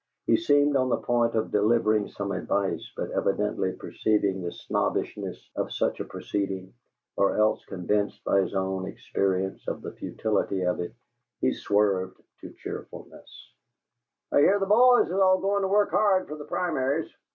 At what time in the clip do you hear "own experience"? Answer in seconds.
8.55-9.67